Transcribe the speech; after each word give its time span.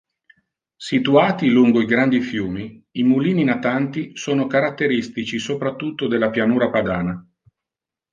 Situati 0.81 1.47
lungo 1.51 1.79
i 1.79 1.85
grandi 1.85 2.21
fiumi, 2.21 2.83
i 2.93 3.03
mulini 3.03 3.43
natanti 3.43 4.17
sono 4.17 4.47
caratteristici 4.47 5.37
soprattutto 5.37 6.07
della 6.07 6.31
Pianura 6.31 6.71
Padana. 6.71 7.23